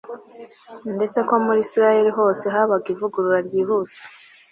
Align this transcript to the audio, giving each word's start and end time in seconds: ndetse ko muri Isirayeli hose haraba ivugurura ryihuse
ndetse 0.95 1.19
ko 1.27 1.33
muri 1.45 1.59
Isirayeli 1.65 2.11
hose 2.17 2.43
haraba 2.53 2.75
ivugurura 2.93 3.39
ryihuse 3.47 3.99